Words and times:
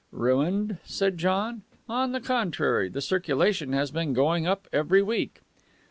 "Ruined?" 0.11 0.79
said 0.83 1.19
John. 1.19 1.61
"On 1.87 2.11
the 2.11 2.19
contrary. 2.19 2.89
The 2.89 3.01
circulation 3.01 3.71
has 3.73 3.91
been 3.91 4.13
going 4.15 4.47
up 4.47 4.67
every 4.73 5.03
week." 5.03 5.41